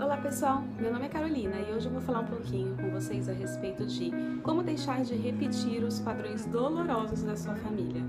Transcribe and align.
Olá 0.00 0.16
pessoal, 0.16 0.62
meu 0.78 0.92
nome 0.92 1.06
é 1.06 1.08
Carolina 1.08 1.56
e 1.58 1.74
hoje 1.74 1.86
eu 1.86 1.92
vou 1.92 2.00
falar 2.00 2.20
um 2.20 2.26
pouquinho 2.26 2.76
com 2.76 2.88
vocês 2.88 3.28
a 3.28 3.32
respeito 3.32 3.84
de 3.84 4.12
como 4.44 4.62
deixar 4.62 5.02
de 5.02 5.16
repetir 5.16 5.82
os 5.82 5.98
padrões 5.98 6.46
dolorosos 6.46 7.24
da 7.24 7.36
sua 7.36 7.56
família. 7.56 8.00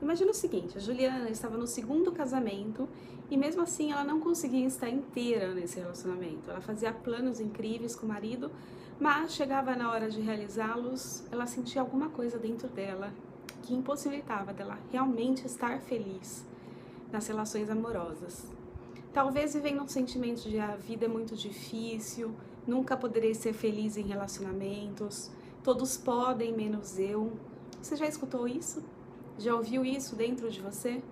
Imagina 0.00 0.30
o 0.30 0.34
seguinte, 0.34 0.78
a 0.78 0.80
Juliana 0.80 1.28
estava 1.28 1.58
no 1.58 1.66
segundo 1.66 2.12
casamento 2.12 2.88
e 3.28 3.36
mesmo 3.36 3.62
assim 3.62 3.90
ela 3.90 4.04
não 4.04 4.20
conseguia 4.20 4.68
estar 4.68 4.88
inteira 4.88 5.52
nesse 5.52 5.80
relacionamento. 5.80 6.48
Ela 6.48 6.60
fazia 6.60 6.92
planos 6.92 7.40
incríveis 7.40 7.96
com 7.96 8.06
o 8.06 8.08
marido, 8.08 8.52
mas 9.00 9.32
chegava 9.32 9.74
na 9.74 9.90
hora 9.90 10.08
de 10.08 10.20
realizá-los, 10.20 11.24
ela 11.32 11.46
sentia 11.46 11.80
alguma 11.80 12.08
coisa 12.08 12.38
dentro 12.38 12.68
dela 12.68 13.12
que 13.62 13.74
impossibilitava 13.74 14.52
dela 14.52 14.78
realmente 14.90 15.46
estar 15.46 15.80
feliz 15.80 16.46
nas 17.12 17.26
relações 17.26 17.68
amorosas. 17.68 18.46
Talvez 19.12 19.54
vivendo 19.54 19.82
um 19.82 19.88
sentimento 19.88 20.48
de 20.48 20.58
a 20.58 20.76
vida 20.76 21.06
é 21.06 21.08
muito 21.08 21.34
difícil, 21.34 22.34
nunca 22.66 22.96
poderei 22.96 23.34
ser 23.34 23.52
feliz 23.52 23.96
em 23.96 24.02
relacionamentos, 24.02 25.30
todos 25.64 25.96
podem 25.96 26.54
menos 26.54 26.98
eu. 26.98 27.32
Você 27.82 27.96
já 27.96 28.06
escutou 28.06 28.46
isso? 28.46 28.82
Já 29.38 29.54
ouviu 29.54 29.84
isso 29.84 30.14
dentro 30.14 30.50
de 30.50 30.60
você? 30.60 31.02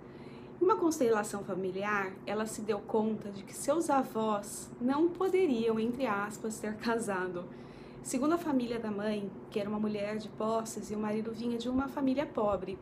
Uma 0.60 0.77
constelação 0.77 1.44
familiar, 1.44 2.12
ela 2.27 2.44
se 2.44 2.62
deu 2.62 2.80
conta 2.80 3.30
de 3.30 3.44
que 3.44 3.55
seus 3.55 3.88
avós 3.88 4.69
não 4.80 5.08
poderiam, 5.08 5.78
entre 5.78 6.06
aspas, 6.06 6.58
ter 6.58 6.77
casado 6.77 7.44
Segundo 8.08 8.32
a 8.32 8.38
família 8.38 8.78
da 8.78 8.90
mãe, 8.90 9.30
que 9.50 9.60
era 9.60 9.68
uma 9.68 9.78
mulher 9.78 10.16
de 10.16 10.30
posses 10.30 10.90
e 10.90 10.94
o 10.94 10.98
marido 10.98 11.30
vinha 11.30 11.58
de 11.58 11.68
uma 11.68 11.88
família 11.88 12.24
pobre, 12.24 12.78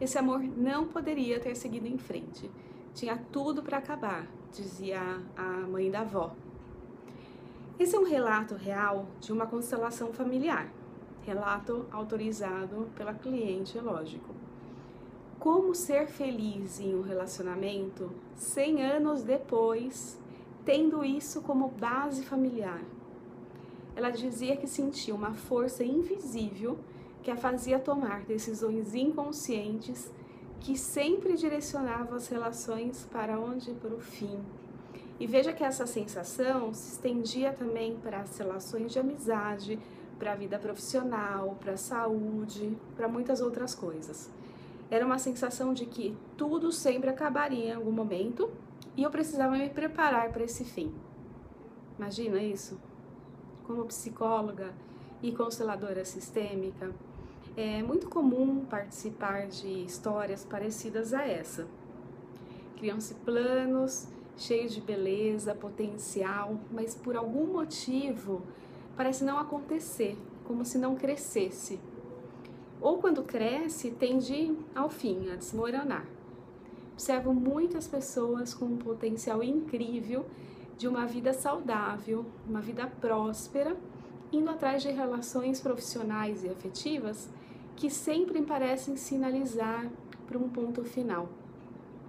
esse 0.00 0.18
amor 0.18 0.40
não 0.40 0.88
poderia 0.88 1.38
ter 1.38 1.54
seguido 1.54 1.86
em 1.86 1.96
frente. 1.96 2.50
Tinha 2.92 3.16
tudo 3.30 3.62
para 3.62 3.78
acabar, 3.78 4.26
dizia 4.50 5.22
a 5.36 5.68
mãe 5.68 5.88
da 5.88 6.00
avó. 6.00 6.34
Esse 7.78 7.94
é 7.94 7.98
um 8.00 8.02
relato 8.02 8.56
real 8.56 9.06
de 9.20 9.32
uma 9.32 9.46
constelação 9.46 10.12
familiar, 10.12 10.68
relato 11.22 11.86
autorizado 11.92 12.88
pela 12.96 13.14
cliente, 13.14 13.78
é 13.78 13.80
lógico. 13.80 14.34
Como 15.38 15.76
ser 15.76 16.08
feliz 16.08 16.80
em 16.80 16.92
um 16.92 17.02
relacionamento 17.02 18.10
100 18.34 18.82
anos 18.82 19.22
depois, 19.22 20.18
tendo 20.64 21.04
isso 21.04 21.40
como 21.40 21.68
base 21.68 22.24
familiar? 22.24 22.80
Ela 23.96 24.10
dizia 24.10 24.56
que 24.56 24.68
sentia 24.68 25.14
uma 25.14 25.32
força 25.32 25.82
invisível 25.82 26.78
que 27.22 27.30
a 27.30 27.36
fazia 27.36 27.78
tomar 27.78 28.20
decisões 28.24 28.94
inconscientes 28.94 30.10
que 30.60 30.76
sempre 30.76 31.36
direcionavam 31.36 32.14
as 32.14 32.28
relações 32.28 33.08
para 33.10 33.40
onde? 33.40 33.72
Para 33.72 33.94
o 33.94 33.98
fim. 33.98 34.38
E 35.18 35.26
veja 35.26 35.52
que 35.52 35.64
essa 35.64 35.86
sensação 35.86 36.74
se 36.74 36.92
estendia 36.92 37.52
também 37.52 37.96
para 37.96 38.20
as 38.20 38.36
relações 38.36 38.92
de 38.92 38.98
amizade, 38.98 39.78
para 40.18 40.32
a 40.32 40.36
vida 40.36 40.58
profissional, 40.58 41.56
para 41.58 41.72
a 41.72 41.78
saúde, 41.78 42.76
para 42.94 43.08
muitas 43.08 43.40
outras 43.40 43.74
coisas. 43.74 44.30
Era 44.90 45.06
uma 45.06 45.18
sensação 45.18 45.72
de 45.72 45.86
que 45.86 46.16
tudo 46.36 46.70
sempre 46.70 47.08
acabaria 47.08 47.70
em 47.70 47.72
algum 47.72 47.90
momento 47.90 48.50
e 48.94 49.02
eu 49.02 49.10
precisava 49.10 49.56
me 49.56 49.70
preparar 49.70 50.30
para 50.30 50.44
esse 50.44 50.64
fim. 50.64 50.94
Imagina 51.98 52.42
isso? 52.42 52.78
Como 53.66 53.84
psicóloga 53.86 54.72
e 55.22 55.32
consteladora 55.32 56.04
sistêmica, 56.04 56.90
é 57.56 57.82
muito 57.82 58.08
comum 58.08 58.64
participar 58.64 59.46
de 59.46 59.84
histórias 59.84 60.44
parecidas 60.44 61.12
a 61.12 61.26
essa. 61.26 61.66
Criam-se 62.76 63.14
planos 63.14 64.08
cheios 64.36 64.74
de 64.74 64.80
beleza, 64.80 65.54
potencial, 65.54 66.60
mas 66.70 66.94
por 66.94 67.16
algum 67.16 67.46
motivo 67.46 68.42
parece 68.96 69.24
não 69.24 69.38
acontecer, 69.38 70.16
como 70.44 70.64
se 70.64 70.78
não 70.78 70.94
crescesse. 70.94 71.80
Ou 72.80 72.98
quando 72.98 73.22
cresce, 73.22 73.90
tende 73.90 74.54
ao 74.74 74.90
fim 74.90 75.30
a 75.30 75.36
desmoronar. 75.36 76.06
Observo 76.92 77.32
muitas 77.32 77.88
pessoas 77.88 78.54
com 78.54 78.66
um 78.66 78.76
potencial 78.76 79.42
incrível 79.42 80.26
de 80.76 80.86
uma 80.86 81.06
vida 81.06 81.32
saudável, 81.32 82.26
uma 82.46 82.60
vida 82.60 82.86
próspera, 82.86 83.76
indo 84.32 84.50
atrás 84.50 84.82
de 84.82 84.90
relações 84.90 85.60
profissionais 85.60 86.44
e 86.44 86.48
afetivas 86.48 87.28
que 87.74 87.90
sempre 87.90 88.42
parecem 88.42 88.96
sinalizar 88.96 89.90
para 90.26 90.38
um 90.38 90.48
ponto 90.48 90.82
final, 90.84 91.28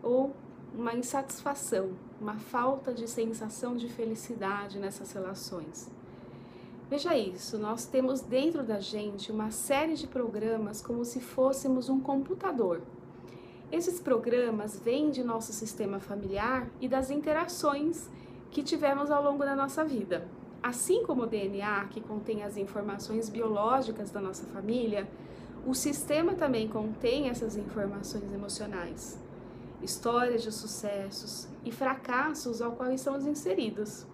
ou 0.01 0.33
uma 0.73 0.93
insatisfação, 0.93 1.91
uma 2.19 2.35
falta 2.35 2.93
de 2.93 3.07
sensação 3.07 3.75
de 3.75 3.87
felicidade 3.87 4.79
nessas 4.79 5.11
relações. 5.11 5.89
Veja 6.89 7.17
isso, 7.17 7.57
nós 7.57 7.85
temos 7.85 8.21
dentro 8.21 8.63
da 8.63 8.79
gente 8.79 9.31
uma 9.31 9.51
série 9.51 9.95
de 9.95 10.07
programas 10.07 10.81
como 10.81 11.03
se 11.03 11.19
fôssemos 11.19 11.89
um 11.89 11.99
computador. 11.99 12.81
Esses 13.69 13.99
programas 13.99 14.79
vêm 14.79 15.11
de 15.11 15.21
nosso 15.21 15.51
sistema 15.51 15.99
familiar 15.99 16.69
e 16.79 16.87
das 16.87 17.11
interações 17.11 18.09
que 18.51 18.63
tivemos 18.63 19.11
ao 19.11 19.23
longo 19.23 19.43
da 19.43 19.55
nossa 19.55 19.83
vida. 19.83 20.27
Assim 20.61 21.03
como 21.03 21.23
o 21.23 21.27
DNA, 21.27 21.85
que 21.85 22.01
contém 22.01 22.43
as 22.43 22.57
informações 22.57 23.29
biológicas 23.29 24.11
da 24.11 24.19
nossa 24.19 24.45
família, 24.47 25.07
o 25.65 25.73
sistema 25.73 26.33
também 26.33 26.67
contém 26.67 27.29
essas 27.29 27.57
informações 27.57 28.31
emocionais, 28.33 29.19
histórias 29.81 30.41
de 30.41 30.51
sucessos 30.51 31.47
e 31.63 31.71
fracassos 31.71 32.61
ao 32.61 32.71
qual 32.71 32.91
estamos 32.91 33.25
inseridos. 33.25 34.05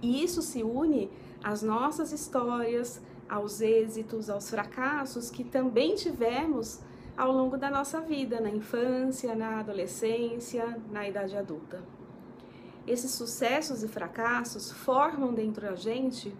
E 0.00 0.22
isso 0.22 0.40
se 0.40 0.62
une 0.62 1.10
às 1.42 1.62
nossas 1.62 2.12
histórias, 2.12 3.00
aos 3.28 3.60
êxitos, 3.60 4.28
aos 4.28 4.50
fracassos 4.50 5.30
que 5.30 5.42
também 5.42 5.94
tivemos 5.94 6.80
ao 7.16 7.32
longo 7.32 7.56
da 7.56 7.70
nossa 7.70 8.00
vida, 8.00 8.40
na 8.40 8.50
infância, 8.50 9.34
na 9.34 9.60
adolescência, 9.60 10.80
na 10.90 11.08
idade 11.08 11.36
adulta. 11.36 11.82
Esses 12.86 13.12
sucessos 13.12 13.82
e 13.82 13.88
fracassos 13.88 14.72
formam 14.72 15.32
dentro 15.32 15.62
da 15.62 15.76
gente 15.76 16.34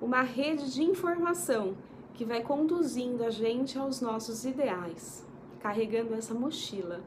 uma 0.00 0.22
rede 0.22 0.72
de 0.72 0.82
informação 0.82 1.76
que 2.14 2.24
vai 2.24 2.42
conduzindo 2.42 3.24
a 3.24 3.30
gente 3.30 3.78
aos 3.78 4.00
nossos 4.00 4.44
ideais, 4.44 5.24
carregando 5.60 6.14
essa 6.14 6.34
mochila. 6.34 7.00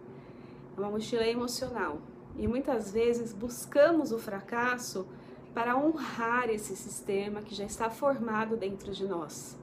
É 0.75 0.79
uma 0.79 0.89
mochila 0.89 1.27
emocional. 1.27 1.99
E 2.37 2.47
muitas 2.47 2.91
vezes 2.91 3.33
buscamos 3.33 4.11
o 4.11 4.17
fracasso 4.17 5.05
para 5.53 5.77
honrar 5.77 6.49
esse 6.49 6.75
sistema 6.75 7.41
que 7.41 7.53
já 7.53 7.65
está 7.65 7.89
formado 7.89 8.55
dentro 8.55 8.91
de 8.93 9.05
nós. 9.05 9.57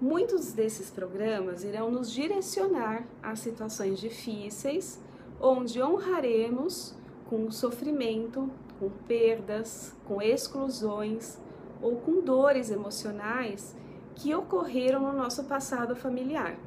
Muitos 0.00 0.52
desses 0.52 0.90
programas 0.90 1.64
irão 1.64 1.90
nos 1.90 2.10
direcionar 2.10 3.06
a 3.22 3.34
situações 3.36 3.98
difíceis, 3.98 5.00
onde 5.40 5.82
honraremos 5.82 6.94
com 7.30 7.48
sofrimento, 7.52 8.50
com 8.80 8.90
perdas, 8.90 9.96
com 10.04 10.20
exclusões 10.20 11.38
ou 11.80 11.94
com 11.96 12.20
dores 12.20 12.72
emocionais 12.72 13.76
que 14.16 14.34
ocorreram 14.34 15.00
no 15.00 15.12
nosso 15.12 15.44
passado 15.44 15.94
familiar. 15.94 16.58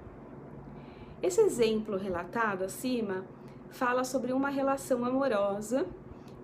Esse 1.21 1.41
exemplo 1.41 1.97
relatado 1.97 2.63
acima 2.63 3.25
fala 3.69 4.05
sobre 4.05 4.31
uma 4.31 4.49
relação 4.49 5.03
amorosa 5.03 5.85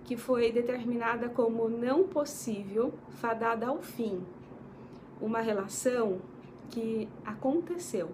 que 0.03 0.17
foi 0.17 0.51
determinada 0.51 1.29
como 1.29 1.69
não 1.69 2.03
possível, 2.03 2.93
fadada 3.09 3.67
ao 3.67 3.81
fim. 3.81 4.21
Uma 5.21 5.39
relação 5.39 6.19
que 6.69 7.07
aconteceu, 7.23 8.09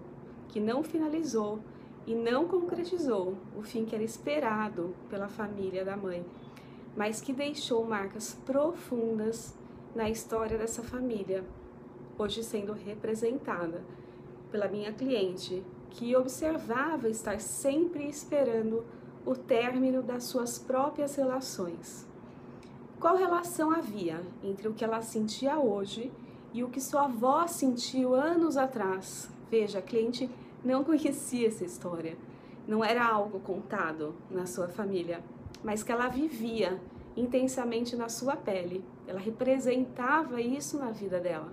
que 0.48 0.60
não 0.60 0.84
finalizou 0.84 1.58
e 2.06 2.14
não 2.14 2.46
concretizou 2.46 3.34
o 3.56 3.62
fim 3.62 3.84
que 3.84 3.94
era 3.94 4.04
esperado 4.04 4.94
pela 5.10 5.28
família 5.28 5.84
da 5.84 5.96
mãe, 5.96 6.24
mas 6.96 7.20
que 7.20 7.32
deixou 7.32 7.84
marcas 7.84 8.34
profundas 8.46 9.54
na 9.94 10.08
história 10.08 10.56
dessa 10.56 10.82
família, 10.82 11.44
hoje 12.16 12.42
sendo 12.44 12.72
representada 12.72 13.82
pela 14.50 14.68
minha 14.68 14.92
cliente, 14.92 15.64
que 15.90 16.14
observava 16.14 17.08
estar 17.08 17.40
sempre 17.40 18.08
esperando 18.08 18.84
o 19.24 19.34
término 19.34 20.02
das 20.02 20.24
suas 20.24 20.58
próprias 20.58 21.16
relações. 21.16 22.06
Qual 23.00 23.16
relação 23.16 23.70
havia 23.70 24.22
entre 24.42 24.68
o 24.68 24.74
que 24.74 24.84
ela 24.84 25.02
sentia 25.02 25.58
hoje 25.58 26.12
e 26.52 26.62
o 26.62 26.68
que 26.68 26.80
sua 26.80 27.04
avó 27.04 27.46
sentiu 27.46 28.14
anos 28.14 28.56
atrás? 28.56 29.28
Veja, 29.50 29.80
a 29.80 29.82
cliente 29.82 30.30
não 30.66 30.82
conhecia 30.82 31.46
essa 31.46 31.64
história. 31.64 32.16
Não 32.66 32.84
era 32.84 33.06
algo 33.06 33.38
contado 33.38 34.16
na 34.28 34.46
sua 34.46 34.66
família, 34.66 35.22
mas 35.62 35.84
que 35.84 35.92
ela 35.92 36.08
vivia 36.08 36.80
intensamente 37.16 37.94
na 37.94 38.08
sua 38.08 38.34
pele. 38.36 38.84
Ela 39.06 39.20
representava 39.20 40.40
isso 40.40 40.76
na 40.76 40.90
vida 40.90 41.20
dela. 41.20 41.52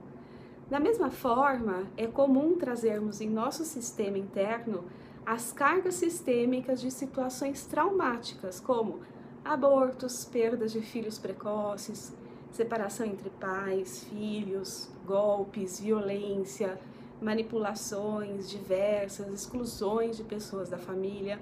Da 0.68 0.80
mesma 0.80 1.12
forma, 1.12 1.84
é 1.96 2.08
comum 2.08 2.58
trazermos 2.58 3.22
em 3.22 3.30
nosso 3.30 3.64
sistema 3.64 4.18
interno 4.18 4.84
as 5.24 5.54
cargas 5.54 5.94
sistêmicas 5.94 6.82
de 6.82 6.90
situações 6.90 7.68
traumáticas, 7.68 8.60
como 8.60 9.02
abortos, 9.46 10.26
perdas 10.26 10.72
de 10.72 10.82
filhos 10.82 11.20
precoces, 11.20 12.12
separação 12.52 13.06
entre 13.06 13.30
pais, 13.30 14.06
filhos, 14.06 14.90
golpes, 15.06 15.80
violência, 15.80 16.80
manipulações 17.24 18.50
diversas, 18.50 19.28
exclusões 19.28 20.18
de 20.18 20.24
pessoas 20.24 20.70
da 20.70 20.78
família 20.78 21.40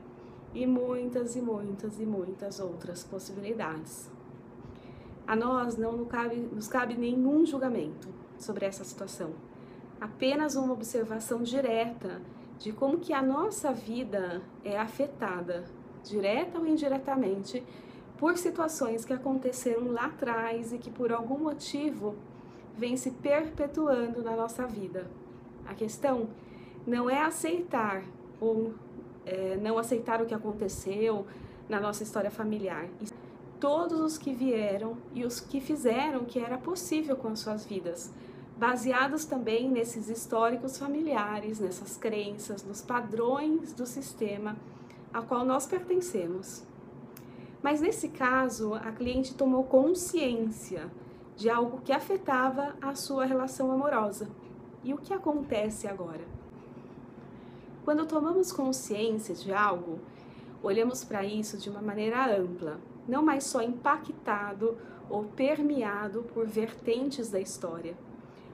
e 0.53 0.65
muitas 0.65 1.35
e 1.35 1.41
muitas 1.41 1.99
e 1.99 2.05
muitas 2.05 2.59
outras 2.59 3.03
possibilidades. 3.03 4.09
A 5.25 5.35
nós 5.35 5.77
não 5.77 5.93
nos 5.93 6.07
cabe, 6.07 6.35
nos 6.35 6.67
cabe 6.67 6.95
nenhum 6.95 7.45
julgamento 7.45 8.09
sobre 8.37 8.65
essa 8.65 8.83
situação, 8.83 9.31
apenas 9.99 10.55
uma 10.55 10.73
observação 10.73 11.43
direta 11.43 12.21
de 12.57 12.71
como 12.71 12.99
que 12.99 13.13
a 13.13 13.21
nossa 13.21 13.71
vida 13.71 14.41
é 14.63 14.77
afetada, 14.77 15.65
direta 16.03 16.59
ou 16.59 16.67
indiretamente, 16.67 17.63
por 18.17 18.37
situações 18.37 19.03
que 19.03 19.13
aconteceram 19.13 19.91
lá 19.91 20.05
atrás 20.05 20.71
e 20.71 20.77
que 20.77 20.91
por 20.91 21.11
algum 21.11 21.39
motivo 21.39 22.15
vêm 22.77 22.95
se 22.95 23.11
perpetuando 23.11 24.21
na 24.21 24.35
nossa 24.35 24.67
vida. 24.67 25.07
A 25.65 25.73
questão 25.73 26.27
não 26.85 27.09
é 27.09 27.21
aceitar 27.21 28.03
ou 28.39 28.73
é, 29.25 29.57
não 29.57 29.77
aceitar 29.77 30.21
o 30.21 30.25
que 30.25 30.33
aconteceu 30.33 31.25
na 31.69 31.79
nossa 31.79 32.03
história 32.03 32.31
familiar. 32.31 32.87
Todos 33.59 33.99
os 33.99 34.17
que 34.17 34.33
vieram 34.33 34.97
e 35.13 35.23
os 35.23 35.39
que 35.39 35.61
fizeram 35.61 36.21
o 36.21 36.25
que 36.25 36.39
era 36.39 36.57
possível 36.57 37.15
com 37.15 37.29
as 37.29 37.39
suas 37.39 37.65
vidas, 37.65 38.11
baseados 38.57 39.25
também 39.25 39.69
nesses 39.69 40.09
históricos 40.09 40.77
familiares, 40.77 41.59
nessas 41.59 41.97
crenças, 41.97 42.63
nos 42.63 42.81
padrões 42.81 43.73
do 43.73 43.85
sistema 43.85 44.55
a 45.13 45.21
qual 45.21 45.45
nós 45.45 45.65
pertencemos. 45.65 46.63
Mas 47.61 47.81
nesse 47.81 48.09
caso, 48.09 48.73
a 48.73 48.91
cliente 48.91 49.35
tomou 49.35 49.63
consciência 49.63 50.89
de 51.35 51.49
algo 51.49 51.81
que 51.81 51.91
afetava 51.91 52.75
a 52.81 52.95
sua 52.95 53.25
relação 53.25 53.71
amorosa. 53.71 54.27
E 54.83 54.93
o 54.93 54.97
que 54.97 55.13
acontece 55.13 55.87
agora? 55.87 56.25
Quando 57.83 58.05
tomamos 58.05 58.51
consciência 58.51 59.33
de 59.35 59.53
algo, 59.53 59.99
olhamos 60.61 61.03
para 61.03 61.23
isso 61.23 61.57
de 61.57 61.69
uma 61.69 61.81
maneira 61.81 62.37
ampla, 62.37 62.79
não 63.07 63.23
mais 63.23 63.43
só 63.43 63.61
impactado 63.61 64.77
ou 65.09 65.23
permeado 65.23 66.23
por 66.33 66.47
vertentes 66.47 67.29
da 67.29 67.39
história. 67.39 67.95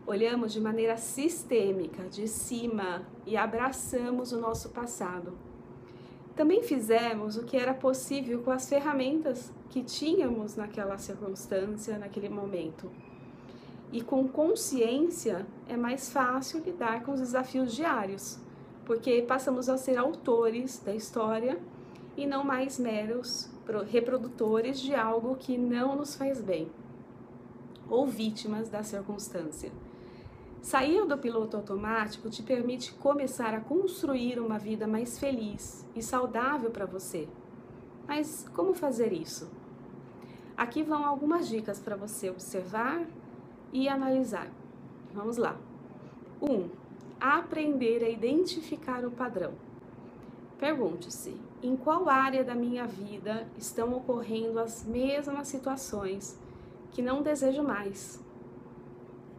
Olhamos 0.05 0.53
de 0.53 0.61
maneira 0.61 0.97
sistêmica, 0.97 2.03
de 2.03 2.27
cima, 2.27 3.03
e 3.25 3.35
abraçamos 3.35 4.31
o 4.31 4.39
nosso 4.39 4.69
passado 4.69 5.37
também 6.37 6.61
fizemos 6.61 7.35
o 7.35 7.43
que 7.43 7.57
era 7.57 7.73
possível 7.73 8.43
com 8.43 8.51
as 8.51 8.69
ferramentas 8.69 9.51
que 9.71 9.81
tínhamos 9.81 10.55
naquela 10.55 10.95
circunstância, 10.99 11.97
naquele 11.97 12.29
momento. 12.29 12.91
E 13.91 14.01
com 14.01 14.27
consciência 14.27 15.45
é 15.67 15.77
mais 15.77 16.11
fácil 16.11 16.61
lidar 16.61 17.03
com 17.03 17.13
os 17.13 17.19
desafios 17.19 17.73
diários, 17.73 18.37
porque 18.85 19.21
passamos 19.21 19.69
a 19.69 19.77
ser 19.77 19.97
autores 19.97 20.79
da 20.79 20.93
história 20.93 21.57
e 22.15 22.25
não 22.25 22.43
mais 22.43 22.77
meros 22.77 23.49
reprodutores 23.89 24.79
de 24.79 24.95
algo 24.95 25.35
que 25.35 25.57
não 25.57 25.95
nos 25.95 26.15
faz 26.15 26.41
bem, 26.41 26.71
ou 27.89 28.07
vítimas 28.07 28.69
da 28.69 28.83
circunstância. 28.83 29.71
Sair 30.61 31.05
do 31.05 31.17
piloto 31.17 31.55
automático 31.55 32.29
te 32.29 32.43
permite 32.43 32.93
começar 32.93 33.53
a 33.53 33.61
construir 33.61 34.39
uma 34.39 34.57
vida 34.57 34.87
mais 34.87 35.17
feliz 35.17 35.85
e 35.95 36.01
saudável 36.01 36.71
para 36.71 36.85
você. 36.85 37.27
Mas 38.07 38.45
como 38.53 38.73
fazer 38.73 39.13
isso? 39.13 39.49
Aqui 40.57 40.81
vão 40.81 41.05
algumas 41.05 41.47
dicas 41.47 41.79
para 41.79 41.95
você 41.95 42.29
observar 42.29 43.05
e 43.71 43.87
analisar. 43.87 44.49
Vamos 45.13 45.37
lá. 45.37 45.57
1. 46.41 46.51
Um, 46.51 46.69
aprender 47.19 48.03
a 48.03 48.09
identificar 48.09 49.03
o 49.05 49.11
padrão. 49.11 49.53
Pergunte-se: 50.59 51.35
em 51.61 51.75
qual 51.75 52.09
área 52.09 52.43
da 52.43 52.55
minha 52.55 52.85
vida 52.85 53.47
estão 53.57 53.93
ocorrendo 53.95 54.59
as 54.59 54.85
mesmas 54.85 55.47
situações 55.47 56.39
que 56.91 57.01
não 57.01 57.21
desejo 57.21 57.63
mais? 57.63 58.23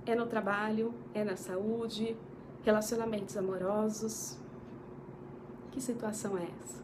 É 0.07 0.15
no 0.15 0.27
trabalho, 0.27 0.95
é 1.13 1.23
na 1.23 1.37
saúde, 1.37 2.17
relacionamentos 2.63 3.37
amorosos. 3.37 4.39
Que 5.71 5.81
situação 5.81 6.37
é 6.39 6.49
essa? 6.61 6.83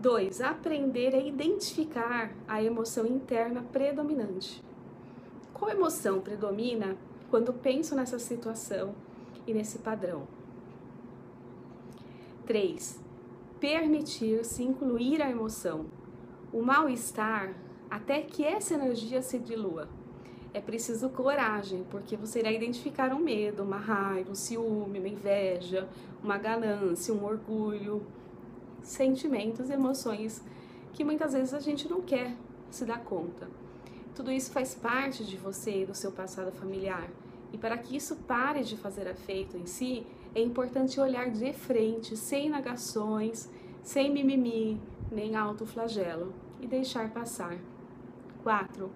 2. 0.00 0.40
Aprender 0.40 1.14
a 1.14 1.18
identificar 1.18 2.32
a 2.48 2.62
emoção 2.62 3.06
interna 3.06 3.62
predominante. 3.70 4.62
Qual 5.60 5.70
emoção 5.70 6.22
predomina 6.22 6.96
quando 7.28 7.52
penso 7.52 7.94
nessa 7.94 8.18
situação 8.18 8.94
e 9.46 9.52
nesse 9.52 9.78
padrão? 9.80 10.26
3. 12.46 12.98
Permitir-se 13.60 14.62
incluir 14.62 15.20
a 15.20 15.28
emoção. 15.28 15.84
O 16.50 16.62
mal-estar 16.62 17.54
até 17.90 18.22
que 18.22 18.42
essa 18.42 18.72
energia 18.72 19.20
se 19.20 19.38
dilua 19.38 19.86
é 20.54 20.62
preciso 20.62 21.10
coragem, 21.10 21.84
porque 21.90 22.16
você 22.16 22.38
irá 22.38 22.50
identificar 22.50 23.12
um 23.12 23.20
medo, 23.20 23.62
uma 23.62 23.76
raiva, 23.76 24.30
um 24.30 24.34
ciúme, 24.34 24.98
uma 24.98 25.08
inveja, 25.08 25.86
uma 26.24 26.38
ganância, 26.38 27.12
um 27.12 27.22
orgulho, 27.22 28.02
sentimentos, 28.82 29.68
emoções 29.68 30.42
que 30.94 31.04
muitas 31.04 31.34
vezes 31.34 31.52
a 31.52 31.60
gente 31.60 31.86
não 31.86 32.00
quer 32.00 32.34
se 32.70 32.86
dar 32.86 33.04
conta. 33.04 33.46
Tudo 34.14 34.30
isso 34.30 34.50
faz 34.50 34.74
parte 34.74 35.24
de 35.24 35.36
você 35.36 35.82
e 35.82 35.86
do 35.86 35.94
seu 35.94 36.12
passado 36.12 36.52
familiar. 36.52 37.08
E 37.52 37.58
para 37.58 37.76
que 37.78 37.96
isso 37.96 38.16
pare 38.16 38.62
de 38.62 38.76
fazer 38.76 39.06
efeito 39.06 39.56
em 39.56 39.66
si, 39.66 40.06
é 40.34 40.40
importante 40.40 41.00
olhar 41.00 41.30
de 41.30 41.52
frente, 41.52 42.16
sem 42.16 42.48
negações, 42.48 43.50
sem 43.82 44.12
mimimi, 44.12 44.80
nem 45.10 45.34
autoflagelo 45.34 46.32
e 46.60 46.66
deixar 46.66 47.10
passar. 47.10 47.58
4 48.42 48.90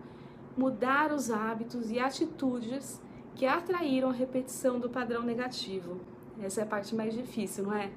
mudar 0.56 1.12
os 1.12 1.31
hábitos 1.31 1.90
e 1.90 1.99
atitudes 1.99 3.00
que 3.34 3.46
atraíram 3.46 4.11
a 4.11 4.12
repetição 4.12 4.78
do 4.78 4.88
padrão 4.88 5.22
negativo. 5.22 6.00
Essa 6.40 6.61
é 6.61 6.64
a 6.64 6.66
parte 6.66 6.94
mais 6.94 7.14
difícil, 7.14 7.64
não 7.64 7.75
é? 7.75 7.90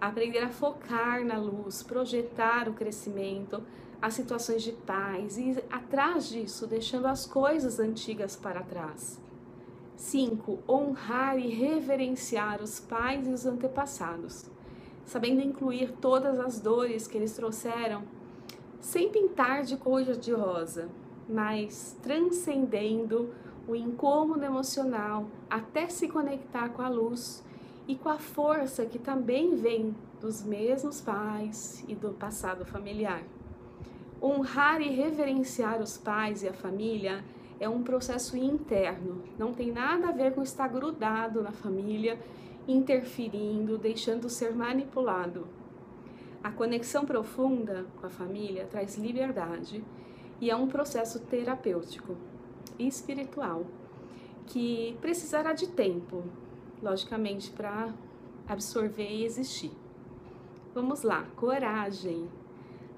Aprender 0.00 0.40
a 0.40 0.48
focar 0.48 1.24
na 1.24 1.38
luz, 1.38 1.82
projetar 1.82 2.68
o 2.68 2.74
crescimento, 2.74 3.62
as 4.00 4.14
situações 4.14 4.62
de 4.62 4.72
paz 4.72 5.38
e 5.38 5.56
atrás 5.70 6.28
disso, 6.28 6.66
deixando 6.66 7.06
as 7.06 7.26
coisas 7.26 7.78
antigas 7.78 8.36
para 8.36 8.62
trás. 8.62 9.20
5. 9.96 10.58
Honrar 10.68 11.38
e 11.38 11.48
reverenciar 11.48 12.62
os 12.62 12.78
pais 12.78 13.26
e 13.26 13.30
os 13.30 13.46
antepassados, 13.46 14.44
sabendo 15.04 15.40
incluir 15.40 15.92
todas 16.00 16.38
as 16.38 16.60
dores 16.60 17.06
que 17.06 17.16
eles 17.16 17.34
trouxeram, 17.34 18.02
sem 18.80 19.08
pintar 19.08 19.64
de 19.64 19.76
cor 19.76 20.04
de 20.04 20.32
rosa, 20.32 20.88
mas 21.28 21.96
transcendendo 22.02 23.32
o 23.66 23.74
incômodo 23.74 24.44
emocional 24.44 25.26
até 25.50 25.88
se 25.88 26.08
conectar 26.08 26.68
com 26.68 26.82
a 26.82 26.88
luz 26.88 27.42
e 27.88 27.96
com 27.96 28.08
a 28.08 28.18
força 28.18 28.84
que 28.84 28.98
também 28.98 29.56
vem 29.56 29.94
dos 30.20 30.42
mesmos 30.42 31.00
pais 31.00 31.84
e 31.88 31.94
do 31.94 32.10
passado 32.10 32.64
familiar. 32.64 33.22
Honrar 34.26 34.80
e 34.80 34.90
reverenciar 34.90 35.80
os 35.80 35.96
pais 35.96 36.42
e 36.42 36.48
a 36.48 36.52
família 36.52 37.24
é 37.60 37.68
um 37.68 37.84
processo 37.84 38.36
interno, 38.36 39.22
não 39.38 39.54
tem 39.54 39.70
nada 39.70 40.08
a 40.08 40.10
ver 40.10 40.34
com 40.34 40.42
estar 40.42 40.66
grudado 40.66 41.40
na 41.40 41.52
família, 41.52 42.18
interferindo, 42.66 43.78
deixando 43.78 44.28
ser 44.28 44.52
manipulado. 44.52 45.46
A 46.42 46.50
conexão 46.50 47.06
profunda 47.06 47.86
com 48.00 48.06
a 48.08 48.10
família 48.10 48.66
traz 48.66 48.96
liberdade 48.96 49.84
e 50.40 50.50
é 50.50 50.56
um 50.56 50.66
processo 50.66 51.20
terapêutico 51.20 52.16
e 52.80 52.88
espiritual 52.88 53.64
que 54.44 54.98
precisará 55.00 55.52
de 55.52 55.68
tempo, 55.68 56.24
logicamente, 56.82 57.52
para 57.52 57.94
absorver 58.48 59.08
e 59.08 59.24
existir. 59.24 59.70
Vamos 60.74 61.02
lá, 61.02 61.28
coragem. 61.36 62.28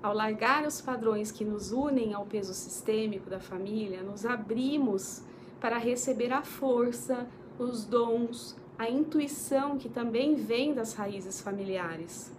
Ao 0.02 0.14
largar 0.14 0.64
os 0.64 0.80
padrões 0.80 1.32
que 1.32 1.44
nos 1.44 1.72
unem 1.72 2.14
ao 2.14 2.24
peso 2.24 2.54
sistêmico 2.54 3.28
da 3.28 3.40
família, 3.40 4.02
nos 4.02 4.24
abrimos 4.24 5.22
para 5.60 5.76
receber 5.76 6.32
a 6.32 6.42
força, 6.42 7.26
os 7.58 7.84
dons, 7.84 8.56
a 8.78 8.88
intuição 8.88 9.76
que 9.76 9.88
também 9.88 10.36
vem 10.36 10.72
das 10.72 10.94
raízes 10.94 11.40
familiares. 11.40 12.32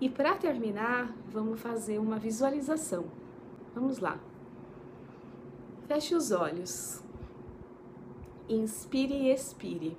E 0.00 0.08
para 0.08 0.36
terminar, 0.36 1.12
vamos 1.28 1.60
fazer 1.60 1.98
uma 1.98 2.16
visualização. 2.16 3.06
Vamos 3.74 3.98
lá. 3.98 4.20
Feche 5.88 6.14
os 6.14 6.30
olhos. 6.30 7.02
Inspire 8.48 9.14
e 9.14 9.32
expire. 9.32 9.96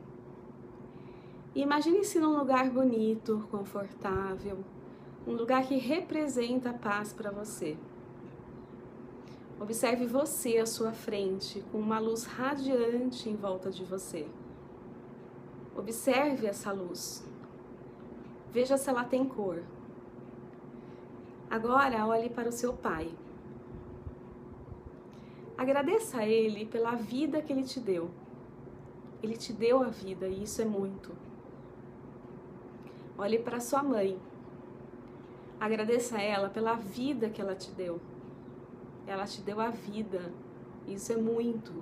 Imagine-se 1.54 2.20
num 2.20 2.38
lugar 2.38 2.70
bonito, 2.70 3.48
confortável, 3.52 4.60
um 5.28 5.34
lugar 5.34 5.66
que 5.68 5.78
representa 5.78 6.70
a 6.70 6.74
paz 6.74 7.12
para 7.12 7.32
você. 7.32 7.78
Observe 9.60 10.06
você 10.06 10.58
à 10.58 10.66
sua 10.66 10.92
frente, 10.92 11.64
com 11.72 11.80
uma 11.80 11.98
luz 11.98 12.26
radiante 12.26 13.30
em 13.30 13.36
volta 13.36 13.72
de 13.72 13.84
você. 13.84 14.28
Observe 15.76 16.46
essa 16.46 16.72
luz. 16.72 17.26
Veja 18.52 18.78
se 18.78 18.90
ela 18.90 19.04
tem 19.04 19.26
cor. 19.26 19.64
Agora 21.50 22.06
olhe 22.06 22.30
para 22.30 22.50
o 22.50 22.52
seu 22.52 22.74
pai. 22.74 23.10
Agradeça 25.58 26.20
a 26.20 26.28
ele 26.28 26.66
pela 26.66 26.96
vida 26.96 27.42
que 27.42 27.52
ele 27.52 27.64
te 27.64 27.80
deu. 27.80 28.12
Ele 29.24 29.38
te 29.38 29.54
deu 29.54 29.82
a 29.82 29.88
vida 29.88 30.28
e 30.28 30.44
isso 30.44 30.62
é 30.62 30.66
muito. 30.66 31.12
Olhe 33.18 33.40
para 33.40 33.62
sua 33.62 33.82
mãe. 33.82 34.20
Agradeça 35.66 36.18
a 36.18 36.22
ela 36.22 36.48
pela 36.48 36.76
vida 36.76 37.28
que 37.28 37.42
ela 37.42 37.56
te 37.56 37.72
deu. 37.72 38.00
Ela 39.08 39.26
te 39.26 39.42
deu 39.42 39.60
a 39.60 39.72
vida. 39.72 40.32
Isso 40.86 41.12
é 41.12 41.18
muito. 41.18 41.74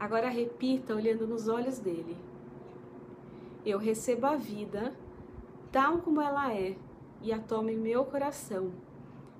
Agora 0.00 0.30
repita 0.30 0.94
olhando 0.94 1.26
nos 1.26 1.48
olhos 1.48 1.78
dele. 1.78 2.16
Eu 3.62 3.78
recebo 3.78 4.24
a 4.24 4.36
vida 4.36 4.94
tal 5.70 5.98
como 5.98 6.22
ela 6.22 6.50
é 6.50 6.76
e 7.20 7.30
a 7.30 7.38
tomo 7.38 7.68
em 7.68 7.76
meu 7.76 8.06
coração. 8.06 8.72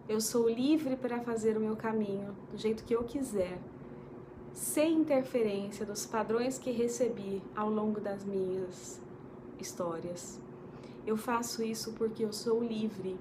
Eu 0.06 0.20
sou 0.20 0.46
livre 0.46 0.94
para 0.94 1.20
fazer 1.20 1.56
o 1.56 1.60
meu 1.60 1.75
caminho 1.75 2.37
do 2.52 2.58
jeito 2.58 2.84
que 2.84 2.94
eu 2.94 3.02
quiser, 3.02 3.58
sem 4.52 4.92
interferência 5.00 5.87
dos 5.87 6.04
padrões 6.04 6.58
que 6.58 6.70
recebi 6.70 7.42
ao 7.56 7.70
longo 7.70 7.98
das 7.98 8.26
minhas 8.26 9.00
histórias. 9.58 10.38
Eu 11.08 11.16
faço 11.16 11.62
isso 11.62 11.94
porque 11.94 12.22
eu 12.22 12.34
sou 12.34 12.62
livre 12.62 13.18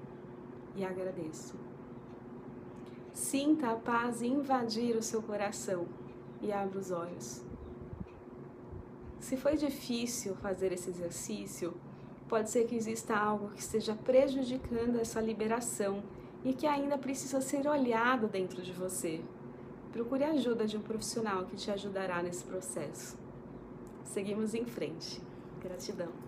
e 0.76 0.84
agradeço. 0.84 1.54
Sinta 3.14 3.70
a 3.70 3.76
paz 3.76 4.20
invadir 4.20 4.94
o 4.94 5.02
seu 5.02 5.22
coração 5.22 5.86
e 6.42 6.52
abra 6.52 6.78
os 6.78 6.90
olhos. 6.90 7.42
Se 9.18 9.38
foi 9.38 9.56
difícil 9.56 10.34
fazer 10.34 10.70
esse 10.70 10.90
exercício, 10.90 11.72
pode 12.28 12.50
ser 12.50 12.66
que 12.66 12.76
exista 12.76 13.16
algo 13.16 13.48
que 13.52 13.60
esteja 13.60 13.94
prejudicando 13.94 15.00
essa 15.00 15.18
liberação 15.22 16.02
e 16.44 16.52
que 16.52 16.66
ainda 16.66 16.98
precisa 16.98 17.40
ser 17.40 17.66
olhado 17.66 18.28
dentro 18.28 18.60
de 18.60 18.74
você. 18.74 19.22
Procure 19.92 20.24
a 20.24 20.32
ajuda 20.32 20.66
de 20.66 20.76
um 20.76 20.82
profissional 20.82 21.46
que 21.46 21.56
te 21.56 21.70
ajudará 21.70 22.22
nesse 22.22 22.44
processo. 22.44 23.16
Seguimos 24.04 24.52
em 24.52 24.66
frente. 24.66 25.22
Gratidão. 25.62 26.27